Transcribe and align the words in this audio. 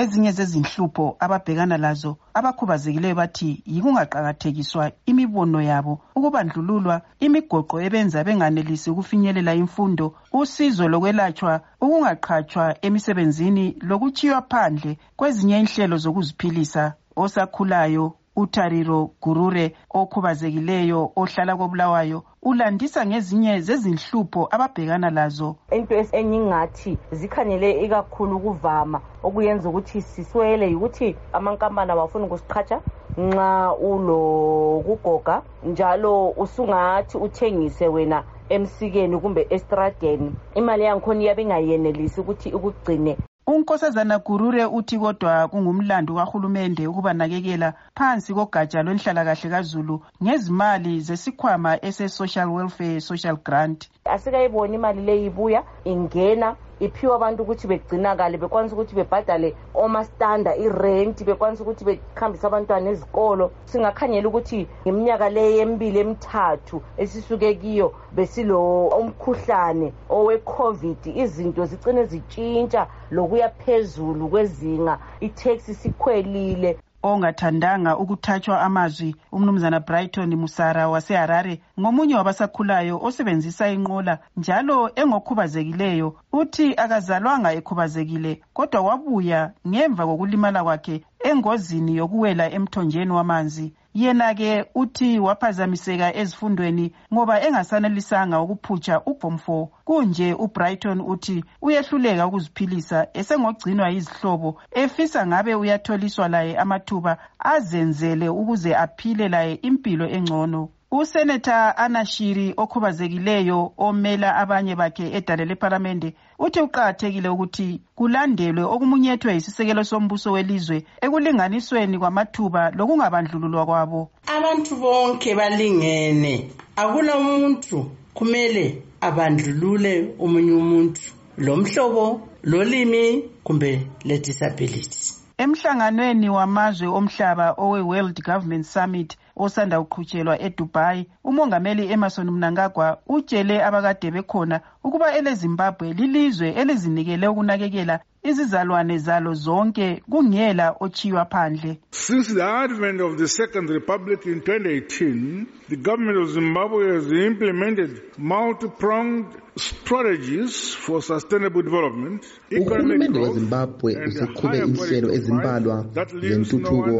ezinye 0.00 0.30
zezinhlupho 0.36 1.16
ababhekana 1.24 1.76
lazo 1.84 2.12
abakhubazekileyo 2.38 3.14
bathi 3.20 3.62
yikungaqakathekiswa 3.74 4.84
imibono 5.10 5.58
yabo 5.70 5.92
ukubandlululwa 6.16 6.96
imigoqo 7.26 7.76
ebenza 7.86 8.24
benganelisi 8.26 8.90
ukufinyelela 8.90 9.52
imfundo 9.62 10.06
usizo 10.40 10.84
lokwelatshwa 10.92 11.52
ukungaqhatshwa 11.84 12.64
emisebenzini 12.86 13.64
lokutshiywa 13.88 14.40
phandle 14.50 14.92
kwezinye 15.18 15.56
inhlelo 15.60 15.96
zokuziphilisa. 16.04 16.84
Osakhulayo 17.16 18.04
utariro 18.36 19.10
gurure 19.22 19.66
okhubazekileyo 19.90 21.12
ohlala 21.16 21.56
kobulawayo 21.56 22.18
ulandisa 22.46 23.06
ngezinye 23.06 23.60
zezinhlupho 23.60 24.48
ababhekana 24.54 25.10
lazo. 25.10 25.56
Into 25.72 25.94
engingathi 26.12 26.92
zikhangele 27.18 27.68
ikakhulu 27.84 28.36
ukuvama 28.36 28.98
okuyenza 29.26 29.68
ukuthi 29.68 29.98
siswele 30.02 30.68
yikuthi 30.70 31.08
amankampani 31.32 31.90
awafuni 31.92 32.24
ukusiqhatsha 32.26 32.78
nxa 33.18 33.74
ulokugoga 33.90 35.42
njalo 35.62 36.30
usungathi 36.30 37.16
uthengise 37.18 37.88
wena 37.88 38.22
emsikeni 38.48 39.18
kumbe 39.18 39.46
estradeni. 39.50 40.30
Imali 40.54 40.84
yangikhona 40.84 41.22
iyabe 41.22 41.42
ingayenelisi 41.42 42.20
ukuthi 42.20 42.48
ikugcine. 42.48 43.18
Unkosazana 43.46 44.18
gurure 44.18 44.64
uthi 44.64 44.98
kodwa 44.98 45.48
kungumlando 45.48 46.14
kahulumende 46.14 46.86
ukubanakekela 46.86 47.74
phansi 47.94 48.34
kogatsha 48.34 48.82
lwenhlalakahle 48.82 49.50
kazulu 49.50 50.02
ngezimali 50.22 51.00
zesikhwama 51.00 51.78
ese-social 51.84 52.48
welfare 52.48 53.00
social 53.00 53.36
grant. 53.44 53.88
Asikayiboni 54.04 54.74
imali 54.74 55.00
leyi 55.02 55.26
ibuya 55.26 55.62
ingena 55.84 56.56
iphiwe 56.80 57.14
abantu 57.14 57.42
ukuthi 57.42 57.66
begcinakale 57.66 58.38
bekwanisa 58.38 58.74
ukuthi 58.74 58.94
bebhadale 58.94 59.54
omastanda 59.74 60.56
irenti 60.56 61.24
bekwanisa 61.24 61.62
ukuthi 61.62 61.84
behambise 61.84 62.46
abantwana 62.46 62.90
ezikolo. 62.90 63.50
Singakhangela 63.64 64.28
ukuthi 64.28 64.68
ngeminyaka 64.82 65.28
leyi 65.28 65.58
emibili 65.58 65.98
emithathu 65.98 66.82
esisuke 66.96 67.54
kiyo 67.54 67.92
besilo 68.12 68.88
umkhuhlane 68.88 69.92
owe-covid 70.10 71.02
izinto 71.22 71.64
zicine 71.66 72.04
zitshintsha 72.04 72.86
lokuya 73.10 73.48
phezulu 73.48 74.28
kwezinga 74.28 74.98
itaxi 75.20 75.74
sikhwelile. 75.74 76.78
Ongathandanga 77.06 77.96
ukuthatshwa 77.98 78.60
amazwi 78.60 79.16
umnumzana 79.32 79.80
brighton 79.80 80.36
musara 80.36 80.88
waseharare 80.88 81.60
ngomunye 81.80 82.14
wabasakhulayo 82.14 83.00
osebenzisa 83.02 83.68
inqola 83.68 84.18
njalo 84.36 84.90
engokhubazekileyo 84.94 86.16
uthi 86.32 86.74
akazalwanga 86.76 87.52
ekhubazekile 87.52 88.40
kodwa 88.52 88.80
wabuya 88.80 89.52
ngemva 89.68 90.06
kokulimala 90.06 90.64
kwakhe 90.64 91.04
engozini 91.28 91.92
yokuwela 92.00 92.44
emthonjeni 92.56 93.12
wamanzi. 93.18 93.66
Yena-ke 94.00 94.64
uthi 94.74 95.18
waphazamiseka 95.26 96.08
ezifundweni 96.20 96.86
ngoba 97.12 97.34
engasanelisanga 97.46 98.40
ukuphutsha 98.44 99.00
uform 99.10 99.36
4 99.46 99.66
kunje 99.84 100.28
ubrighton 100.44 101.00
uthi 101.12 101.44
uyehluleka 101.62 102.26
ukuziphilisa 102.26 102.98
esengogcinwa 103.18 103.88
yizihlobo 103.94 104.50
efisa 104.82 105.26
ngabe 105.26 105.54
uyatholiswa 105.54 106.28
laye 106.28 106.58
amathuba 106.58 107.12
azenzele 107.38 108.28
ukuze 108.28 108.70
aphile 108.84 109.28
laye 109.28 109.54
impilo 109.68 110.06
engcono. 110.16 110.68
Useneta 110.90 111.76
anashiri 111.76 112.54
okhubazekileyo 112.56 113.72
omela 113.78 114.36
abanye 114.36 114.74
bakhe 114.76 115.10
edale 115.16 115.44
lephalamende 115.44 116.14
uthi 116.38 116.60
kuqakathekile 116.60 117.28
ukuthi 117.28 117.80
kulandelwe 117.96 118.62
okumunyethwe 118.74 119.34
yisisekelo 119.34 119.82
sombuso 119.84 120.32
welizwe 120.32 120.78
ekulinganisweni 121.04 121.98
kwamathuba 121.98 122.70
lokungabandlululwa 122.76 123.66
kwabo. 123.66 124.00
Abantu 124.36 124.72
bonke 124.82 125.34
balingene. 125.34 126.50
Akula 126.76 127.14
muntu 127.18 127.90
kumele 128.14 128.82
abandlulule 129.00 130.14
omunye 130.22 130.52
umuntu 130.52 131.02
lo 131.38 131.56
mhlobo 131.56 132.04
lolimi 132.42 133.24
kumbe 133.44 133.70
le-disability 134.04 135.26
emhlanganweni 135.38 136.28
wamazwe 136.30 136.86
omhlaba 136.88 137.54
owe-world 137.58 138.22
government 138.22 138.64
summit 138.64 139.16
osanda 139.36 139.80
kuqhutshelwa 139.80 140.40
edubai 140.40 141.06
umongameli 141.24 141.92
emerson 141.92 142.30
mnangagwa 142.30 142.98
utshele 143.06 143.64
abakade 143.64 144.10
bekhona 144.10 144.60
ukuba 144.84 145.14
elezimbabwe 145.18 145.92
lilizwe 145.92 146.48
elizinikele 146.50 147.28
ukunakekela 147.28 148.00
izizalwane 148.30 148.98
zalo 148.98 149.34
zonke 149.34 150.02
kungela 150.10 150.74
ochiywa 150.80 151.24
phandle. 151.24 151.78
Since 151.90 152.34
the 152.34 152.44
advent 152.44 153.00
of 153.00 153.16
the 153.18 153.28
second 153.28 153.70
republic 153.70 154.26
in 154.26 154.40
2018 154.40 155.46
the 155.68 155.76
government 155.76 156.18
of 156.18 156.28
zimbabwe 156.30 156.94
has 156.94 157.12
implemented 157.12 157.90
multi-pronged 158.18 159.26
strategies 159.56 160.74
for 160.74 161.02
sustainable 161.02 161.62
development 161.62 162.22
uhulumende 162.60 163.18
wezimbabwe 163.18 163.90
useqhube 164.08 164.58
inhlelo 164.58 165.08
ezimbalwa 165.12 165.86
zentuthuko 166.20 166.94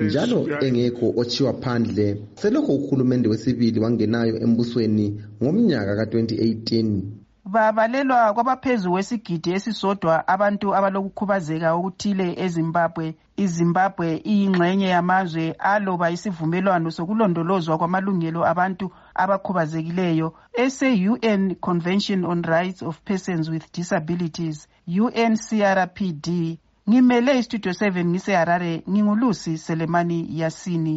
njalo 0.00 0.48
engekho 0.60 1.06
ochiwa 1.16 1.52
phandle. 1.52 2.06
Selokho 2.34 2.72
uhulumende 2.74 3.28
wesibili 3.28 3.80
wangenayo 3.80 4.36
embusweni 4.44 5.06
ngomnyaka 5.42 5.96
ka-2018 5.96 7.25
babalelwa 7.52 8.34
kwabaphezu 8.34 8.90
kwesigidi 8.92 9.48
esisodwa 9.56 10.14
abantu 10.34 10.66
abalokukhubazeka 10.78 11.68
okuthile 11.78 12.26
ezimbabwe. 12.44 13.06
Izimbabwe 13.44 14.08
iyingxenye 14.32 14.88
yamazwe 14.96 15.44
aloba 15.72 16.06
isivumelwano 16.16 16.88
sokulondolozwa 16.96 17.78
kwamalungelo 17.80 18.40
abantu 18.52 18.86
abakhubazekileyo 19.22 20.28
ese-un 20.64 21.42
convention 21.66 22.20
on 22.32 22.40
rights 22.54 22.80
of 22.88 22.94
persons 23.08 23.44
with 23.52 23.64
disabilities 23.78 24.58
uncrpd 25.04 26.26
ngimele 26.88 27.32
istudio 27.40 27.72
7 27.72 28.04
ngiseharare 28.10 28.72
ngingulusi 28.90 29.52
selemani 29.64 30.18
yasini. 30.40 30.94